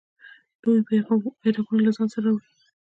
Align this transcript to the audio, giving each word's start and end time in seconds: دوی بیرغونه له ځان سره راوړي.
دوی 0.61 0.79
بیرغونه 1.43 1.81
له 1.85 1.91
ځان 1.95 2.07
سره 2.13 2.23
راوړي. 2.25 2.47